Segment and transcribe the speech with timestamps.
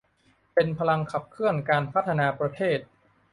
[0.53, 2.79] เป็นพลังขับเคลื่อนการพัฒนาประเทศ